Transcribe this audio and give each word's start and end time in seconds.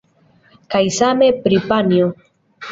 Kaj 0.75 0.81
same 0.97 1.29
pri 1.45 1.63
panjo. 1.69 2.11